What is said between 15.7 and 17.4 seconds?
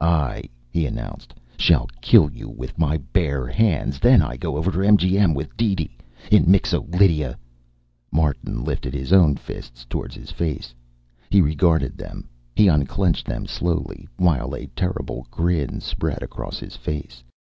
spread across his face.